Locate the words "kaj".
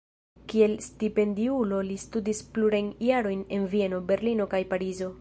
4.57-4.69